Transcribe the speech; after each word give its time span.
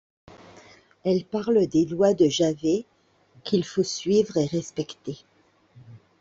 Elle 1.05 1.23
parle 1.25 1.67
des 1.67 1.85
lois 1.85 2.15
de 2.15 2.25
Yahweh 2.25 2.85
qu'il 3.43 3.63
faut 3.63 3.83
suivre 3.83 4.35
et 4.37 4.47
respecter. 4.47 5.17